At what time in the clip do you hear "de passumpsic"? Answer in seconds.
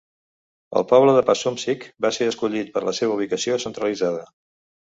1.17-1.85